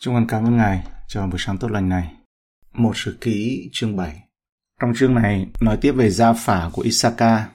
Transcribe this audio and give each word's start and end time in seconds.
Chúng 0.00 0.14
con 0.14 0.26
cảm 0.26 0.44
ơn 0.44 0.56
Ngài 0.56 0.84
cho 1.08 1.26
buổi 1.26 1.38
sáng 1.38 1.58
tốt 1.58 1.70
lành 1.70 1.88
này. 1.88 2.12
Một 2.74 2.92
sự 2.96 3.18
ký 3.20 3.68
chương 3.72 3.96
7. 3.96 4.22
Trong 4.80 4.92
chương 4.96 5.14
này 5.14 5.46
nói 5.60 5.78
tiếp 5.80 5.92
về 5.92 6.10
gia 6.10 6.32
phả 6.32 6.70
của 6.72 6.82
Isaka, 6.82 7.48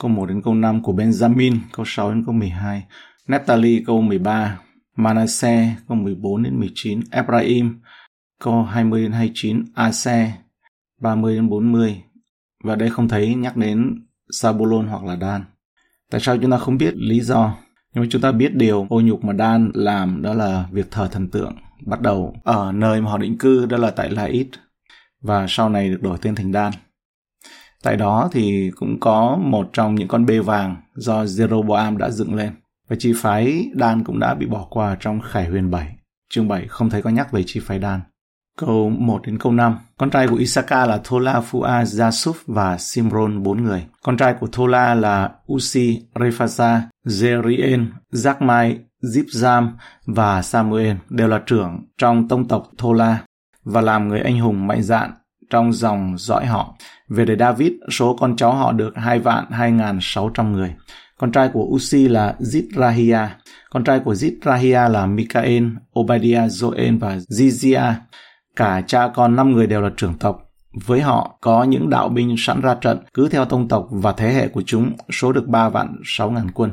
câu 0.00 0.10
1 0.10 0.26
đến 0.26 0.42
câu 0.42 0.54
5 0.54 0.82
của 0.82 0.92
Benjamin, 0.92 1.58
câu 1.72 1.84
6 1.88 2.10
đến 2.10 2.24
câu 2.26 2.34
12, 2.34 2.84
Naphtali 3.28 3.82
câu 3.86 4.02
13, 4.02 4.60
Manasseh 4.96 5.68
câu 5.88 5.96
14 5.96 6.42
đến 6.42 6.60
19, 6.60 7.00
Ephraim 7.10 7.80
câu 8.40 8.62
20 8.62 9.02
đến 9.02 9.12
29, 9.12 9.64
Ase 9.74 10.32
30 11.00 11.34
đến 11.34 11.48
40. 11.48 12.02
Và 12.64 12.74
đây 12.74 12.90
không 12.90 13.08
thấy 13.08 13.34
nhắc 13.34 13.56
đến 13.56 14.06
Sabulon 14.30 14.86
hoặc 14.86 15.04
là 15.04 15.16
Dan. 15.16 15.44
Tại 16.10 16.20
sao 16.20 16.38
chúng 16.38 16.50
ta 16.50 16.58
không 16.58 16.78
biết 16.78 16.94
lý 16.96 17.20
do? 17.20 17.56
Nhưng 17.94 18.04
mà 18.04 18.08
chúng 18.10 18.22
ta 18.22 18.32
biết 18.32 18.54
điều 18.54 18.86
ô 18.90 19.00
nhục 19.00 19.24
mà 19.24 19.34
Dan 19.34 19.70
làm 19.74 20.22
đó 20.22 20.34
là 20.34 20.66
việc 20.72 20.90
thờ 20.90 21.08
thần 21.12 21.28
tượng, 21.30 21.56
bắt 21.86 22.00
đầu 22.00 22.36
ở 22.44 22.72
nơi 22.72 23.00
mà 23.00 23.10
họ 23.10 23.18
định 23.18 23.38
cư, 23.38 23.66
đó 23.66 23.76
là 23.76 23.90
tại 23.90 24.10
Lait 24.10 24.46
và 25.22 25.46
sau 25.48 25.68
này 25.68 25.88
được 25.88 26.02
đổi 26.02 26.18
tên 26.22 26.34
thành 26.34 26.52
Dan 26.52 26.72
Tại 27.82 27.96
đó 27.96 28.28
thì 28.32 28.70
cũng 28.76 29.00
có 29.00 29.38
một 29.42 29.70
trong 29.72 29.94
những 29.94 30.08
con 30.08 30.26
bê 30.26 30.38
vàng 30.38 30.76
do 30.94 31.24
Jeroboam 31.24 31.96
đã 31.96 32.10
dựng 32.10 32.34
lên, 32.34 32.52
và 32.88 32.96
chi 32.98 33.12
phái 33.16 33.70
Dan 33.80 34.04
cũng 34.04 34.18
đã 34.18 34.34
bị 34.34 34.46
bỏ 34.46 34.66
qua 34.70 34.96
trong 35.00 35.20
Khải 35.20 35.48
Huyền 35.48 35.70
7. 35.70 35.96
Chương 36.30 36.48
7 36.48 36.66
không 36.68 36.90
thấy 36.90 37.02
có 37.02 37.10
nhắc 37.10 37.32
về 37.32 37.42
chi 37.46 37.60
phái 37.60 37.80
Dan 37.80 38.00
Câu 38.58 38.90
1 38.90 39.22
đến 39.26 39.38
câu 39.38 39.52
5. 39.52 39.78
Con 39.98 40.10
trai 40.10 40.28
của 40.28 40.36
Isaka 40.36 40.86
là 40.86 41.00
Thola, 41.04 41.42
Fua, 41.50 41.84
Jasuf 41.84 42.32
và 42.46 42.78
Simron 42.78 43.42
bốn 43.42 43.64
người. 43.64 43.86
Con 44.02 44.16
trai 44.16 44.34
của 44.40 44.46
Thola 44.46 44.94
là 44.94 45.30
Usi, 45.52 46.02
Rephasa, 46.20 46.82
Zerien, 47.06 47.86
Zakmai, 48.12 48.76
Zipzam 49.02 49.68
và 50.06 50.42
Samuel 50.42 50.96
đều 51.10 51.28
là 51.28 51.40
trưởng 51.46 51.86
trong 51.98 52.28
tông 52.28 52.48
tộc 52.48 52.70
Thola 52.78 53.18
và 53.64 53.80
làm 53.80 54.08
người 54.08 54.20
anh 54.20 54.38
hùng 54.38 54.66
mạnh 54.66 54.82
dạn 54.82 55.10
trong 55.50 55.72
dòng 55.72 56.14
dõi 56.18 56.46
họ. 56.46 56.74
Về 57.08 57.24
đời 57.24 57.36
David, 57.36 57.72
số 57.90 58.16
con 58.20 58.36
cháu 58.36 58.52
họ 58.52 58.72
được 58.72 58.96
2 58.96 59.18
vạn 59.18 59.44
2.600 59.50 60.52
người. 60.52 60.74
Con 61.18 61.32
trai 61.32 61.48
của 61.52 61.64
Usi 61.64 62.08
là 62.08 62.34
Zitrahia. 62.40 63.26
Con 63.70 63.84
trai 63.84 64.00
của 64.00 64.12
Zitrahia 64.12 64.88
là 64.88 65.06
Mikael, 65.06 65.64
Obadiah, 66.00 66.50
Joel 66.50 66.98
và 66.98 67.16
Zizia. 67.16 67.92
Cả 68.56 68.82
cha 68.86 69.08
con 69.14 69.36
năm 69.36 69.52
người 69.52 69.66
đều 69.66 69.80
là 69.80 69.90
trưởng 69.96 70.14
tộc. 70.14 70.50
Với 70.86 71.00
họ 71.00 71.38
có 71.40 71.64
những 71.64 71.90
đạo 71.90 72.08
binh 72.08 72.34
sẵn 72.38 72.60
ra 72.60 72.74
trận 72.74 72.98
cứ 73.14 73.28
theo 73.28 73.44
tông 73.44 73.68
tộc 73.68 73.86
và 73.90 74.12
thế 74.12 74.32
hệ 74.32 74.48
của 74.48 74.62
chúng 74.66 74.92
số 75.12 75.32
được 75.32 75.48
3 75.48 75.68
vạn 75.68 75.96
6 76.04 76.30
ngàn 76.30 76.50
quân 76.50 76.70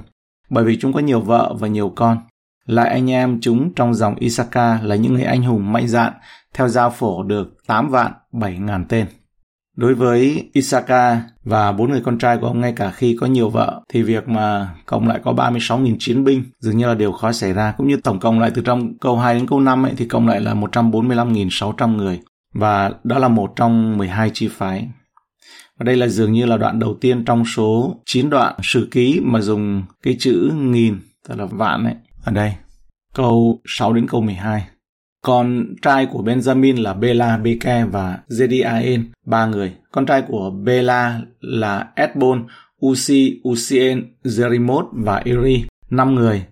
bởi 0.51 0.63
vì 0.63 0.77
chúng 0.79 0.93
có 0.93 0.99
nhiều 0.99 1.19
vợ 1.19 1.55
và 1.59 1.67
nhiều 1.67 1.93
con. 1.95 2.17
Lại 2.65 2.89
anh 2.89 3.11
em 3.11 3.39
chúng 3.41 3.73
trong 3.73 3.93
dòng 3.93 4.15
Isaka 4.15 4.79
là 4.83 4.95
những 4.95 5.13
người 5.13 5.23
anh 5.23 5.43
hùng 5.43 5.71
mạnh 5.71 5.87
dạn, 5.87 6.13
theo 6.53 6.67
giao 6.67 6.89
phổ 6.89 7.23
được 7.23 7.67
8 7.67 7.89
vạn 7.89 8.11
7 8.31 8.57
ngàn 8.57 8.85
tên. 8.89 9.05
Đối 9.77 9.93
với 9.93 10.49
Isaka 10.53 11.21
và 11.43 11.71
bốn 11.71 11.91
người 11.91 12.01
con 12.05 12.17
trai 12.17 12.37
của 12.37 12.47
ông 12.47 12.61
ngay 12.61 12.73
cả 12.75 12.91
khi 12.91 13.17
có 13.19 13.27
nhiều 13.27 13.49
vợ 13.49 13.81
thì 13.89 14.03
việc 14.03 14.29
mà 14.29 14.75
cộng 14.85 15.07
lại 15.07 15.19
có 15.23 15.33
36.000 15.33 15.95
chiến 15.99 16.23
binh 16.23 16.43
dường 16.59 16.77
như 16.77 16.87
là 16.87 16.93
điều 16.93 17.11
khó 17.11 17.31
xảy 17.31 17.53
ra 17.53 17.73
cũng 17.77 17.87
như 17.87 17.97
tổng 18.03 18.19
cộng 18.19 18.39
lại 18.39 18.51
từ 18.55 18.61
trong 18.65 18.97
câu 18.97 19.17
2 19.17 19.35
đến 19.35 19.47
câu 19.47 19.59
5 19.59 19.83
ấy 19.83 19.93
thì 19.97 20.05
cộng 20.05 20.27
lại 20.27 20.41
là 20.41 20.53
145.600 20.53 21.95
người 21.95 22.19
và 22.53 22.91
đó 23.03 23.19
là 23.19 23.27
một 23.27 23.53
trong 23.55 23.97
12 23.97 24.31
chi 24.33 24.47
phái. 24.47 24.89
Và 25.77 25.83
đây 25.83 25.97
là 25.97 26.07
dường 26.07 26.33
như 26.33 26.45
là 26.45 26.57
đoạn 26.57 26.79
đầu 26.79 26.97
tiên 27.01 27.25
trong 27.25 27.45
số 27.45 27.95
9 28.05 28.29
đoạn 28.29 28.55
sử 28.63 28.87
ký 28.91 29.19
mà 29.23 29.41
dùng 29.41 29.83
cái 30.03 30.15
chữ 30.19 30.51
nghìn, 30.55 30.99
tức 31.27 31.35
là 31.35 31.45
vạn 31.45 31.83
ấy. 31.83 31.95
Ở 32.23 32.31
đây, 32.31 32.53
câu 33.13 33.61
6 33.65 33.93
đến 33.93 34.07
câu 34.07 34.21
12. 34.21 34.67
Con 35.21 35.75
trai 35.81 36.05
của 36.05 36.23
Benjamin 36.23 36.83
là 36.83 36.93
Bela, 36.93 37.37
Beke 37.37 37.85
và 37.85 38.19
Zediaen, 38.29 39.03
ba 39.25 39.45
người. 39.45 39.73
Con 39.91 40.05
trai 40.05 40.21
của 40.21 40.49
Bela 40.49 41.21
là 41.39 41.87
Edbon, 41.95 42.47
Usi, 42.85 43.41
Usien, 43.49 44.03
Jerimot 44.23 44.85
và 44.91 45.21
Iri, 45.23 45.65
năm 45.89 46.15
người 46.15 46.45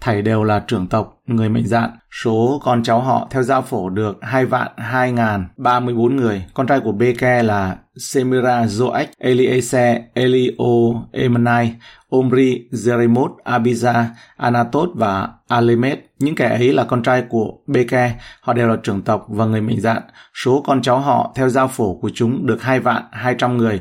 thảy 0.00 0.22
đều 0.22 0.44
là 0.44 0.64
trưởng 0.66 0.86
tộc, 0.86 1.20
người 1.26 1.48
mệnh 1.48 1.66
dạn. 1.66 1.90
Số 2.24 2.60
con 2.64 2.82
cháu 2.82 3.00
họ 3.00 3.28
theo 3.30 3.42
gia 3.42 3.60
phổ 3.60 3.88
được 3.88 4.18
2 4.22 4.46
vạn 4.46 4.68
2 4.76 5.12
ngàn 5.12 5.48
34 5.56 6.16
người. 6.16 6.44
Con 6.54 6.66
trai 6.66 6.80
của 6.80 6.92
Beke 6.92 7.42
là 7.42 7.76
Semira, 7.96 8.64
Zoach, 8.64 9.06
Eliese, 9.18 10.02
Elio, 10.14 10.64
Emanai, 11.12 11.74
Omri, 12.10 12.68
Jeremoth, 12.72 13.34
Abiza, 13.44 14.04
Anatot 14.36 14.88
và 14.94 15.28
Alemet. 15.48 15.98
Những 16.18 16.34
kẻ 16.34 16.48
ấy 16.48 16.72
là 16.72 16.84
con 16.84 17.02
trai 17.02 17.22
của 17.28 17.52
Beke, 17.66 18.14
họ 18.40 18.52
đều 18.52 18.68
là 18.68 18.76
trưởng 18.82 19.02
tộc 19.02 19.26
và 19.28 19.44
người 19.44 19.60
mệnh 19.60 19.80
dạn. 19.80 20.02
Số 20.34 20.62
con 20.66 20.82
cháu 20.82 21.00
họ 21.00 21.32
theo 21.34 21.48
giao 21.48 21.68
phổ 21.68 21.94
của 21.94 22.10
chúng 22.14 22.46
được 22.46 22.62
2 22.62 22.80
vạn 22.80 23.02
200 23.10 23.56
người. 23.56 23.80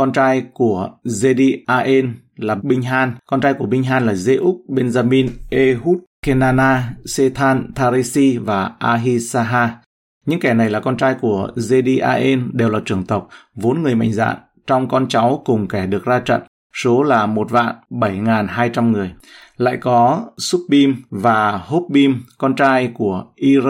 Con 0.00 0.12
trai 0.12 0.44
của 0.52 0.90
Zedi 1.04 1.58
Aen 1.66 2.14
là 2.36 2.54
Binh-Han, 2.54 3.12
con 3.26 3.40
trai 3.40 3.54
của 3.54 3.66
Binh-Han 3.66 4.06
là 4.06 4.12
Zeuk, 4.12 4.56
Benjamin, 4.68 5.28
Ehud, 5.50 5.98
Kenana, 6.22 6.94
Sethan, 7.04 7.72
Tharesi 7.74 8.38
và 8.38 8.70
Ahisaha. 8.78 9.78
Những 10.26 10.40
kẻ 10.40 10.54
này 10.54 10.70
là 10.70 10.80
con 10.80 10.96
trai 10.96 11.14
của 11.20 11.50
Zediaen 11.56 12.50
đều 12.52 12.68
là 12.68 12.80
trưởng 12.84 13.04
tộc, 13.04 13.28
vốn 13.54 13.82
người 13.82 13.94
mạnh 13.94 14.12
dạn, 14.12 14.36
trong 14.66 14.88
con 14.88 15.08
cháu 15.08 15.42
cùng 15.44 15.68
kẻ 15.68 15.86
được 15.86 16.04
ra 16.04 16.20
trận, 16.20 16.42
số 16.74 17.02
là 17.02 17.26
một 17.26 17.50
vạn 17.50 17.74
bảy 17.90 18.18
ngàn 18.18 18.46
hai 18.48 18.70
trăm 18.72 18.92
người. 18.92 19.12
Lại 19.56 19.76
có 19.76 20.24
Subbim 20.38 20.96
và 21.10 21.52
Hopbim, 21.56 22.22
con 22.38 22.54
trai 22.54 22.90
của 22.94 23.24
Ir, 23.34 23.64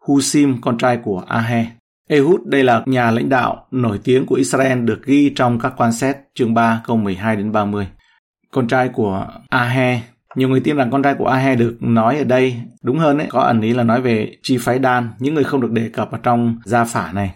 Husim, 0.00 0.60
con 0.60 0.78
trai 0.78 0.96
của 0.96 1.22
Ahe. 1.26 1.66
Ehud 2.08 2.40
đây 2.44 2.64
là 2.64 2.82
nhà 2.86 3.10
lãnh 3.10 3.28
đạo 3.28 3.66
nổi 3.70 4.00
tiếng 4.04 4.26
của 4.26 4.34
Israel 4.34 4.84
được 4.84 5.02
ghi 5.04 5.32
trong 5.36 5.58
các 5.58 5.72
quan 5.76 5.92
xét 5.92 6.16
chương 6.34 6.54
3 6.54 6.82
câu 6.86 6.96
12 6.96 7.36
đến 7.36 7.52
30 7.52 7.86
con 8.50 8.68
trai 8.68 8.88
của 8.88 9.26
Ahe. 9.48 10.00
Nhiều 10.36 10.48
người 10.48 10.60
tin 10.60 10.76
rằng 10.76 10.90
con 10.90 11.02
trai 11.02 11.14
của 11.14 11.26
Ahe 11.26 11.54
được 11.54 11.76
nói 11.80 12.18
ở 12.18 12.24
đây, 12.24 12.56
đúng 12.82 12.98
hơn 12.98 13.18
ấy, 13.18 13.26
có 13.30 13.40
ẩn 13.40 13.60
ý 13.60 13.74
là 13.74 13.82
nói 13.82 14.00
về 14.00 14.36
chi 14.42 14.58
phái 14.58 14.78
Dan 14.82 15.08
những 15.18 15.34
người 15.34 15.44
không 15.44 15.60
được 15.60 15.70
đề 15.70 15.88
cập 15.88 16.10
ở 16.12 16.18
trong 16.22 16.56
gia 16.64 16.84
phả 16.84 17.12
này. 17.12 17.34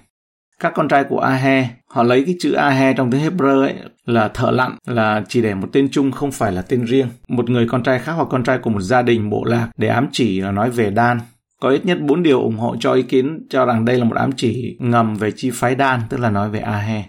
Các 0.60 0.72
con 0.74 0.88
trai 0.88 1.04
của 1.04 1.20
Ahe, 1.20 1.68
họ 1.88 2.02
lấy 2.02 2.24
cái 2.26 2.34
chữ 2.40 2.52
Ahe 2.52 2.92
trong 2.92 3.10
tiếng 3.10 3.20
Hebrew 3.20 3.60
ấy 3.60 3.74
là 4.04 4.28
thợ 4.28 4.50
lặn, 4.50 4.76
là 4.86 5.24
chỉ 5.28 5.42
để 5.42 5.54
một 5.54 5.68
tên 5.72 5.88
chung 5.92 6.12
không 6.12 6.32
phải 6.32 6.52
là 6.52 6.62
tên 6.62 6.84
riêng. 6.84 7.08
Một 7.28 7.50
người 7.50 7.66
con 7.68 7.82
trai 7.82 7.98
khác 7.98 8.12
hoặc 8.12 8.28
con 8.30 8.44
trai 8.44 8.58
của 8.58 8.70
một 8.70 8.80
gia 8.80 9.02
đình 9.02 9.30
bộ 9.30 9.44
lạc 9.44 9.68
để 9.76 9.88
ám 9.88 10.08
chỉ 10.12 10.40
là 10.40 10.50
nói 10.50 10.70
về 10.70 10.92
Dan. 10.96 11.20
Có 11.60 11.70
ít 11.70 11.86
nhất 11.86 11.98
bốn 12.00 12.22
điều 12.22 12.40
ủng 12.40 12.58
hộ 12.58 12.76
cho 12.80 12.92
ý 12.92 13.02
kiến 13.02 13.46
cho 13.50 13.66
rằng 13.66 13.84
đây 13.84 13.98
là 13.98 14.04
một 14.04 14.16
ám 14.16 14.30
chỉ 14.36 14.76
ngầm 14.80 15.14
về 15.14 15.30
chi 15.36 15.50
phái 15.54 15.74
đan, 15.74 16.00
tức 16.08 16.20
là 16.20 16.30
nói 16.30 16.50
về 16.50 16.60
Ahe. 16.60 17.04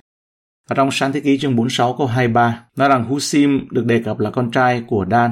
Và 0.69 0.75
trong 0.75 0.91
sáng 0.91 1.11
thế 1.11 1.19
ký 1.19 1.37
chương 1.37 1.55
46 1.55 1.95
câu 1.97 2.07
23, 2.07 2.63
nói 2.77 2.89
rằng 2.89 3.05
Husim 3.05 3.67
được 3.71 3.85
đề 3.85 4.03
cập 4.03 4.19
là 4.19 4.29
con 4.29 4.51
trai 4.51 4.83
của 4.87 5.05
Dan. 5.11 5.31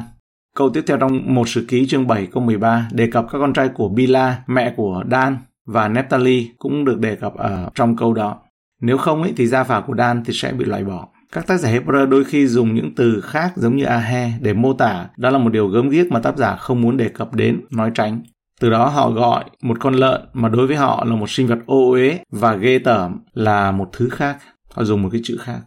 Câu 0.56 0.70
tiếp 0.70 0.84
theo 0.88 0.98
trong 0.98 1.36
một 1.36 1.50
sử 1.50 1.66
ký 1.68 1.88
chương 1.88 2.08
7 2.08 2.26
câu 2.26 2.44
13 2.44 2.90
đề 2.92 3.08
cập 3.08 3.26
các 3.32 3.40
con 3.40 3.54
trai 3.54 3.70
của 3.70 3.90
Bila, 3.90 4.44
mẹ 4.48 4.74
của 4.78 5.04
Dan 5.12 5.38
và 5.66 5.88
Nephtali 5.88 6.50
cũng 6.58 6.86
được 6.86 7.00
đề 7.00 7.16
cập 7.16 7.36
ở 7.36 7.70
trong 7.76 7.96
câu 7.96 8.14
đó. 8.14 8.40
Nếu 8.82 8.98
không 8.98 9.22
ấy, 9.22 9.34
thì 9.38 9.48
gia 9.48 9.64
phả 9.64 9.82
của 9.88 9.96
Dan 9.98 10.24
thì 10.26 10.34
sẽ 10.34 10.54
bị 10.54 10.66
loại 10.66 10.84
bỏ. 10.84 11.08
Các 11.32 11.48
tác 11.48 11.58
giả 11.58 11.72
Hebrew 11.72 12.06
đôi 12.06 12.24
khi 12.24 12.48
dùng 12.48 12.76
những 12.76 12.96
từ 12.96 13.22
khác 13.22 13.54
giống 13.56 13.76
như 13.76 13.84
ahe 13.84 14.32
để 14.42 14.54
mô 14.54 14.74
tả, 14.74 15.06
đó 15.18 15.30
là 15.30 15.38
một 15.38 15.50
điều 15.50 15.68
gớm 15.68 15.90
ghiếc 15.90 16.12
mà 16.12 16.20
tác 16.20 16.38
giả 16.38 16.56
không 16.56 16.82
muốn 16.82 16.98
đề 16.98 17.10
cập 17.10 17.34
đến, 17.34 17.62
nói 17.72 17.92
tránh. 17.94 18.22
Từ 18.60 18.70
đó 18.70 18.88
họ 18.88 19.10
gọi 19.10 19.44
một 19.62 19.78
con 19.80 19.94
lợn 19.94 20.22
mà 20.34 20.50
đối 20.50 20.68
với 20.68 20.76
họ 20.76 21.06
là 21.06 21.16
một 21.16 21.30
sinh 21.30 21.48
vật 21.48 21.60
ô 21.66 21.92
uế 21.92 22.20
và 22.32 22.56
ghê 22.56 22.80
tởm 22.80 23.20
là 23.34 23.72
một 23.72 23.90
thứ 23.94 24.10
khác. 24.10 24.38
Họ 24.74 24.84
dùng 24.84 25.02
một 25.02 25.10
cái 25.12 25.22
chữ 25.24 25.38
khác. 25.42 25.60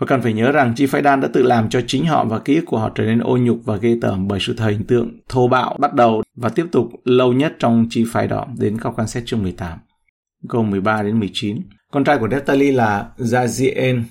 Và 0.00 0.06
cần 0.06 0.22
phải 0.22 0.32
nhớ 0.32 0.52
rằng 0.52 0.74
chi 0.76 0.86
phái 0.86 1.02
đan 1.02 1.20
đã 1.20 1.28
tự 1.32 1.42
làm 1.42 1.68
cho 1.68 1.80
chính 1.86 2.06
họ 2.06 2.24
và 2.24 2.38
ký 2.38 2.56
ức 2.56 2.64
của 2.66 2.78
họ 2.78 2.90
trở 2.94 3.04
nên 3.04 3.18
ô 3.18 3.36
nhục 3.36 3.58
và 3.64 3.76
ghê 3.76 3.98
tởm 4.00 4.28
bởi 4.28 4.40
sự 4.40 4.54
thờ 4.56 4.68
hình 4.68 4.84
tượng 4.84 5.20
thô 5.28 5.48
bạo 5.48 5.76
bắt 5.78 5.94
đầu 5.94 6.22
và 6.36 6.48
tiếp 6.48 6.66
tục 6.72 6.88
lâu 7.04 7.32
nhất 7.32 7.56
trong 7.58 7.86
chi 7.90 8.04
phái 8.08 8.28
đó 8.28 8.46
đến 8.58 8.78
các 8.82 8.92
quan 8.96 9.08
xét 9.08 9.22
chương 9.26 9.42
18. 9.42 9.78
Câu 10.48 10.62
13 10.62 11.02
đến 11.02 11.18
19. 11.18 11.56
Con 11.92 12.04
trai 12.04 12.18
của 12.18 12.28
Nephtali 12.28 12.70
là 12.70 13.06
Jazien, 13.18 14.02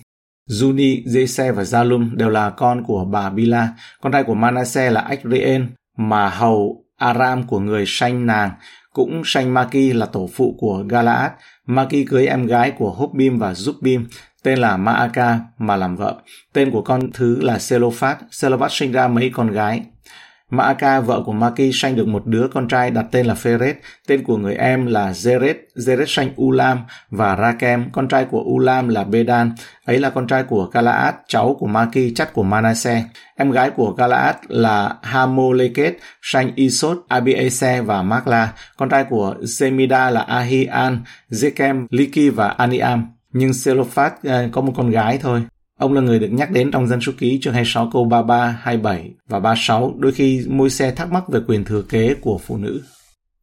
Juni, 0.49 1.03
Jese 1.03 1.53
và 1.53 1.63
Zalum 1.63 2.15
đều 2.15 2.29
là 2.29 2.49
con 2.49 2.83
của 2.83 3.05
bà 3.05 3.29
Bila. 3.29 3.69
Con 4.01 4.11
trai 4.11 4.23
của 4.23 4.35
Manasseh 4.35 4.93
là 4.93 5.01
Achreen, 5.01 5.67
mà 5.97 6.29
hầu 6.29 6.85
Aram 6.99 7.47
của 7.47 7.59
người 7.59 7.83
sanh 7.87 8.25
nàng, 8.25 8.51
cũng 8.93 9.21
sanh 9.25 9.53
Maki 9.53 9.93
là 9.93 10.05
tổ 10.05 10.29
phụ 10.33 10.55
của 10.59 10.83
Galaad. 10.89 11.31
Maki 11.65 12.05
cưới 12.09 12.27
em 12.27 12.45
gái 12.45 12.71
của 12.71 12.91
Hobim 12.91 13.39
và 13.39 13.53
Zubim, 13.53 14.05
tên 14.43 14.59
là 14.59 14.77
Maaka 14.77 15.39
mà 15.57 15.75
làm 15.75 15.95
vợ. 15.95 16.15
Tên 16.53 16.71
của 16.71 16.81
con 16.81 17.11
thứ 17.13 17.41
là 17.41 17.59
Selophat. 17.59 18.17
Selophat 18.31 18.71
sinh 18.71 18.91
ra 18.91 19.07
mấy 19.07 19.31
con 19.33 19.51
gái. 19.51 19.81
Maaka, 20.49 20.99
vợ 20.99 21.23
của 21.25 21.31
Maki, 21.31 21.71
sanh 21.73 21.95
được 21.95 22.07
một 22.07 22.25
đứa 22.25 22.47
con 22.53 22.67
trai 22.67 22.91
đặt 22.91 23.05
tên 23.11 23.25
là 23.25 23.33
Pheret, 23.33 23.77
tên 24.07 24.23
của 24.23 24.37
người 24.37 24.55
em 24.55 24.85
là 24.85 25.11
Zeret, 25.11 25.53
Zeret 25.75 26.05
sanh 26.07 26.29
Ulam 26.41 26.79
và 27.09 27.35
Rakem, 27.35 27.89
con 27.91 28.07
trai 28.07 28.25
của 28.25 28.43
Ulam 28.43 28.87
là 28.87 29.03
Bedan, 29.03 29.51
ấy 29.85 29.99
là 29.99 30.09
con 30.09 30.27
trai 30.27 30.43
của 30.43 30.65
Galaad, 30.65 31.15
cháu 31.27 31.55
của 31.59 31.67
Maki, 31.67 32.15
chắt 32.15 32.33
của 32.33 32.43
Manasseh. 32.43 33.03
Em 33.35 33.51
gái 33.51 33.69
của 33.69 33.91
Galaad 33.91 34.35
là 34.47 34.95
Hamoleket, 35.01 35.97
sanh 36.21 36.51
Isot, 36.55 36.97
Abiese 37.07 37.81
và 37.81 38.01
Makla, 38.01 38.53
con 38.77 38.89
trai 38.89 39.03
của 39.03 39.35
Zemida 39.41 40.11
là 40.11 40.21
Ahian, 40.21 41.03
Zekem, 41.29 41.87
Liki 41.89 42.35
và 42.35 42.47
Aniam. 42.47 43.07
Nhưng 43.33 43.53
Selophat 43.53 44.23
à, 44.23 44.49
có 44.51 44.61
một 44.61 44.73
con 44.75 44.89
gái 44.89 45.17
thôi. 45.21 45.43
Ông 45.79 45.93
là 45.93 46.01
người 46.01 46.19
được 46.19 46.27
nhắc 46.27 46.51
đến 46.51 46.71
trong 46.71 46.87
dân 46.87 47.01
số 47.01 47.11
ký 47.17 47.39
chương 47.41 47.53
26 47.53 47.89
câu 47.93 48.05
33, 48.05 48.59
27 48.61 49.11
và 49.27 49.39
36, 49.39 49.95
đôi 49.97 50.11
khi 50.11 50.45
môi 50.49 50.69
xe 50.69 50.91
thắc 50.91 51.11
mắc 51.11 51.23
về 51.29 51.39
quyền 51.47 51.65
thừa 51.65 51.81
kế 51.81 52.13
của 52.21 52.37
phụ 52.37 52.57
nữ. 52.57 52.81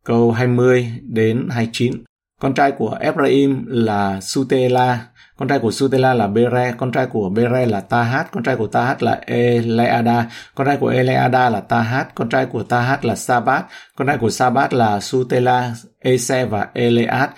Câu 0.05 0.33
20 0.33 0.93
đến 1.03 1.49
29, 1.51 1.93
con 2.41 2.55
trai 2.55 2.73
của 2.73 2.97
Ephraim 3.01 3.65
là 3.67 4.21
Sutela, 4.21 5.07
con 5.37 5.49
trai 5.49 5.59
của 5.59 5.71
Sutela 5.71 6.15
là 6.15 6.27
Bere, 6.27 6.75
con 6.79 6.93
trai 6.93 7.07
của 7.07 7.29
Bere 7.29 7.67
là 7.67 7.81
Tahat, 7.81 8.33
con 8.33 8.43
trai 8.43 8.57
của 8.57 8.67
Tahat 8.67 9.03
là 9.03 9.21
Eleada, 9.27 10.31
con 10.55 10.67
trai 10.67 10.77
của 10.77 10.89
Eleada 10.89 11.51
là 11.51 11.61
Tahat, 11.61 12.15
con 12.15 12.29
trai 12.29 12.47
của 12.47 12.63
Tahat 12.63 13.05
là 13.05 13.17
Sabat, 13.17 13.65
con 13.97 14.07
trai 14.07 14.19
của 14.19 14.31
Sabat 14.31 14.75
là 14.75 15.01
Sutela, 15.01 15.75
Ese 16.01 16.45
và 16.45 16.69
Elead. 16.75 17.31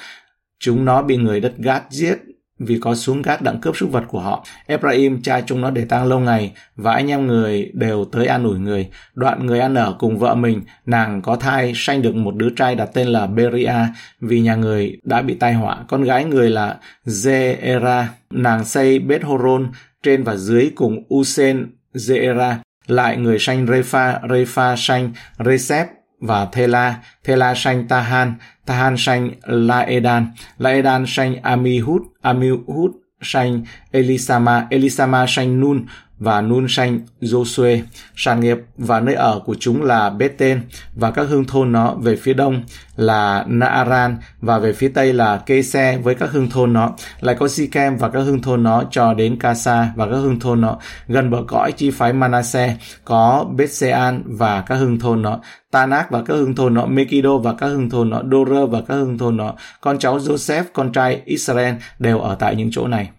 Chúng 0.60 0.84
nó 0.84 1.02
bị 1.02 1.16
người 1.16 1.40
đất 1.40 1.52
Gát 1.58 1.82
giết 1.90 2.18
vì 2.58 2.78
có 2.80 2.94
xuống 2.94 3.22
gác 3.22 3.42
đặng 3.42 3.60
cướp 3.60 3.76
súc 3.76 3.92
vật 3.92 4.04
của 4.08 4.20
họ. 4.20 4.44
Ephraim 4.66 5.22
cha 5.22 5.40
chúng 5.40 5.60
nó 5.60 5.70
để 5.70 5.84
tang 5.84 6.06
lâu 6.06 6.20
ngày 6.20 6.52
và 6.76 6.92
anh 6.92 7.10
em 7.10 7.26
người 7.26 7.70
đều 7.74 8.04
tới 8.04 8.26
an 8.26 8.44
ủi 8.44 8.58
người. 8.58 8.88
Đoạn 9.14 9.46
người 9.46 9.60
ăn 9.60 9.74
ở 9.74 9.94
cùng 9.98 10.18
vợ 10.18 10.34
mình, 10.34 10.62
nàng 10.86 11.22
có 11.22 11.36
thai 11.36 11.72
sanh 11.76 12.02
được 12.02 12.14
một 12.14 12.36
đứa 12.36 12.50
trai 12.56 12.74
đặt 12.74 12.88
tên 12.94 13.08
là 13.08 13.26
Beria 13.26 13.74
vì 14.20 14.40
nhà 14.40 14.54
người 14.54 14.98
đã 15.02 15.22
bị 15.22 15.34
tai 15.34 15.54
họa. 15.54 15.84
Con 15.88 16.02
gái 16.02 16.24
người 16.24 16.50
là 16.50 16.76
Zera, 17.06 18.04
nàng 18.30 18.64
xây 18.64 18.98
Beth 18.98 19.24
Horon 19.24 19.72
trên 20.02 20.22
và 20.22 20.36
dưới 20.36 20.70
cùng 20.74 21.02
Usen 21.14 21.66
Zera. 21.94 22.54
Lại 22.86 23.16
người 23.16 23.38
sanh 23.38 23.66
Repha, 23.66 24.20
Repha 24.30 24.74
sanh 24.76 25.12
Recep 25.44 25.97
và 26.20 26.46
Thela, 26.52 26.94
Thela 27.24 27.54
sanh 27.54 27.88
Tahan, 27.88 28.34
Tahan 28.66 28.96
sanh 28.96 29.30
Laedan, 29.46 30.26
Laedan 30.58 31.06
sanh 31.06 31.42
Amihud, 31.42 32.02
Amihud 32.22 32.92
sanh 33.22 33.64
Elisama, 33.92 34.66
Elisama 34.70 35.26
sanh 35.26 35.60
Nun 35.60 35.86
và 36.18 36.40
Nun 36.40 36.66
sanh 36.68 37.00
Josue 37.20 37.82
Sản 38.16 38.40
nghiệp 38.40 38.58
và 38.76 39.00
nơi 39.00 39.14
ở 39.14 39.40
của 39.44 39.56
chúng 39.60 39.82
là 39.82 40.10
Bethel 40.10 40.58
và 40.94 41.10
các 41.10 41.26
hương 41.28 41.44
thôn 41.44 41.72
nó 41.72 41.94
về 41.94 42.16
phía 42.16 42.34
đông 42.34 42.62
là 42.96 43.44
Naaran 43.48 44.16
và 44.40 44.58
về 44.58 44.72
phía 44.72 44.88
tây 44.88 45.12
là 45.12 45.36
Kese 45.36 45.98
với 45.98 46.14
các 46.14 46.30
hương 46.32 46.50
thôn 46.50 46.72
nó. 46.72 46.92
Lại 47.20 47.36
có 47.38 47.48
Sikem 47.48 47.96
và 47.96 48.08
các 48.08 48.20
hương 48.20 48.42
thôn 48.42 48.62
nó 48.62 48.84
cho 48.90 49.14
đến 49.14 49.38
Kasa 49.38 49.92
và 49.96 50.06
các 50.06 50.16
hương 50.16 50.40
thôn 50.40 50.60
nó. 50.60 50.78
Gần 51.08 51.30
bờ 51.30 51.38
cõi 51.48 51.72
chi 51.72 51.90
phái 51.90 52.12
Manasseh 52.12 52.72
có 53.04 53.46
Bethsean 53.56 54.22
và 54.26 54.60
các 54.60 54.74
hương 54.74 54.98
thôn 54.98 55.22
nó. 55.22 55.40
Tanak 55.70 56.10
và 56.10 56.22
các 56.22 56.34
hương 56.34 56.54
thôn 56.54 56.74
nó, 56.74 56.86
Mekido 56.86 57.38
và 57.38 57.54
các 57.54 57.66
hương 57.66 57.90
thôn 57.90 58.10
nó, 58.10 58.22
Dora 58.30 58.64
và 58.70 58.80
các 58.88 58.94
hương 58.94 59.18
thôn 59.18 59.36
nó. 59.36 59.54
Con 59.80 59.98
cháu 59.98 60.18
Joseph, 60.18 60.64
con 60.72 60.92
trai 60.92 61.22
Israel 61.24 61.74
đều 61.98 62.18
ở 62.18 62.34
tại 62.34 62.56
những 62.56 62.70
chỗ 62.72 62.86
này. 62.86 63.10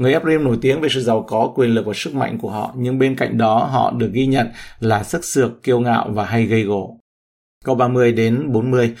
Người 0.00 0.12
Ephraim 0.12 0.44
nổi 0.44 0.58
tiếng 0.60 0.80
về 0.80 0.88
sự 0.88 1.02
giàu 1.02 1.24
có, 1.28 1.52
quyền 1.54 1.70
lực 1.70 1.86
và 1.86 1.92
sức 1.94 2.14
mạnh 2.14 2.38
của 2.38 2.50
họ, 2.50 2.74
nhưng 2.76 2.98
bên 2.98 3.16
cạnh 3.16 3.38
đó 3.38 3.64
họ 3.64 3.90
được 3.90 4.10
ghi 4.12 4.26
nhận 4.26 4.48
là 4.80 5.02
sức 5.02 5.24
sược, 5.24 5.62
kiêu 5.62 5.80
ngạo 5.80 6.08
và 6.10 6.24
hay 6.24 6.46
gây 6.46 6.62
gổ. 6.62 6.96
Câu 7.64 7.74
30 7.74 8.12
đến 8.12 8.52
40 8.52 8.94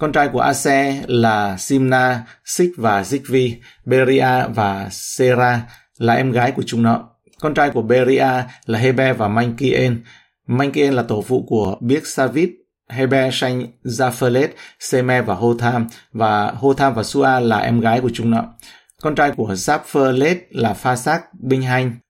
Con 0.00 0.12
trai 0.12 0.28
của 0.28 0.40
Ase 0.40 1.02
là 1.06 1.56
Simna, 1.56 2.26
Sik 2.44 2.70
và 2.76 3.02
Zikvi, 3.02 3.52
Beria 3.84 4.48
và 4.54 4.88
Sera 4.90 5.62
là 5.98 6.14
em 6.14 6.32
gái 6.32 6.52
của 6.52 6.62
chúng 6.66 6.82
nó. 6.82 7.08
Con 7.40 7.54
trai 7.54 7.70
của 7.70 7.82
Beria 7.82 8.30
là 8.66 8.78
Hebe 8.78 9.12
và 9.12 9.28
Mankien. 9.28 10.02
Mankien 10.46 10.94
là 10.94 11.02
tổ 11.02 11.22
phụ 11.22 11.44
của 11.48 11.76
Biếc 11.80 12.06
Savit, 12.06 12.50
Hebe 12.90 13.30
sanh 13.32 13.66
Zaphelet, 13.84 14.48
Seme 14.80 15.22
và 15.22 15.34
Hotham, 15.34 15.86
và 16.12 16.50
Hotham 16.50 16.94
và 16.94 17.02
Sua 17.02 17.40
là 17.40 17.58
em 17.58 17.80
gái 17.80 18.00
của 18.00 18.10
chúng 18.14 18.30
nó. 18.30 18.44
Con 19.02 19.14
trai 19.14 19.30
của 19.30 19.52
Zaphelet 19.52 20.36
là 20.50 20.74
Phasak, 20.74 21.34
Binh 21.34 21.62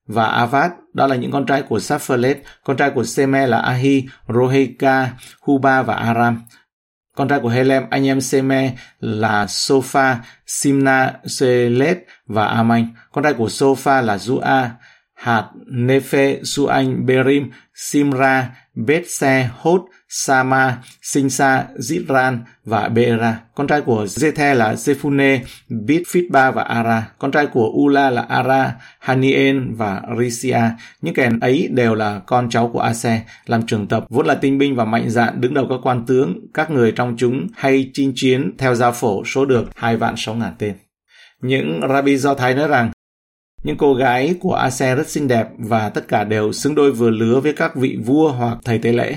và 0.07 0.25
Avad. 0.25 0.71
Đó 0.93 1.07
là 1.07 1.15
những 1.15 1.31
con 1.31 1.45
trai 1.45 1.61
của 1.61 1.77
Zaphelet. 1.77 2.35
Con 2.63 2.77
trai 2.77 2.89
của 2.89 3.03
Seme 3.03 3.47
là 3.47 3.59
Ahi, 3.59 4.05
Roheka, 4.27 5.09
Huba 5.41 5.81
và 5.81 5.93
Aram. 5.93 6.41
Con 7.15 7.27
trai 7.27 7.39
của 7.39 7.49
Helem, 7.49 7.83
anh 7.89 8.07
em 8.07 8.21
Seme 8.21 8.75
là 8.99 9.45
Sofa, 9.45 10.15
Simna, 10.45 11.13
Selet 11.25 11.97
và 12.25 12.45
Amanh. 12.45 12.87
Con 13.11 13.23
trai 13.23 13.33
của 13.33 13.47
Sofa 13.47 14.01
là 14.01 14.17
Zua, 14.17 14.69
Hạt, 15.13 15.49
Nephe, 15.71 16.39
Suanh, 16.43 17.05
Berim, 17.05 17.51
Simra, 17.73 18.55
Betse, 18.85 19.49
Hốt, 19.57 19.85
Sama, 20.09 20.77
Sinsa, 21.01 21.65
Zitran 21.75 22.37
và 22.65 22.89
Beera. 22.89 23.39
Con 23.55 23.67
trai 23.67 23.81
của 23.81 24.05
Zethe 24.05 24.55
là 24.55 24.73
Zephune, 24.73 25.39
Bitfitba 25.69 26.51
và 26.51 26.63
Ara. 26.63 27.11
Con 27.19 27.31
trai 27.31 27.47
của 27.47 27.71
Ula 27.75 28.09
là 28.09 28.21
Ara, 28.21 28.73
Hanien 28.99 29.75
và 29.75 30.01
Risia. 30.19 30.61
Những 31.01 31.13
kẻ 31.13 31.29
ấy 31.41 31.67
đều 31.71 31.95
là 31.95 32.19
con 32.25 32.49
cháu 32.49 32.69
của 32.73 32.79
Ase, 32.79 33.21
làm 33.45 33.65
trường 33.65 33.87
tập, 33.87 34.05
vốn 34.09 34.25
là 34.25 34.35
tinh 34.35 34.57
binh 34.57 34.75
và 34.75 34.85
mạnh 34.85 35.09
dạn 35.09 35.41
đứng 35.41 35.53
đầu 35.53 35.67
các 35.69 35.79
quan 35.83 36.05
tướng. 36.05 36.39
Các 36.53 36.71
người 36.71 36.91
trong 36.91 37.15
chúng 37.17 37.47
hay 37.55 37.89
chinh 37.93 38.13
chiến 38.15 38.51
theo 38.57 38.75
giao 38.75 38.91
phổ 38.91 39.25
số 39.25 39.45
được 39.45 39.65
hai 39.75 39.97
vạn 39.97 40.13
sáu 40.17 40.35
ngàn 40.35 40.53
tên. 40.57 40.73
Những 41.41 41.81
rabbi 41.89 42.17
Do 42.17 42.33
Thái 42.33 42.55
nói 42.55 42.67
rằng 42.67 42.91
những 43.63 43.77
cô 43.77 43.93
gái 43.93 44.35
của 44.39 44.53
Ase 44.53 44.95
rất 44.95 45.09
xinh 45.09 45.27
đẹp 45.27 45.47
và 45.57 45.89
tất 45.89 46.07
cả 46.07 46.23
đều 46.23 46.53
xứng 46.53 46.75
đôi 46.75 46.91
vừa 46.91 47.09
lứa 47.09 47.39
với 47.39 47.53
các 47.53 47.75
vị 47.75 47.97
vua 48.05 48.31
hoặc 48.31 48.57
thầy 48.63 48.79
tế 48.79 48.91
lễ. 48.91 49.15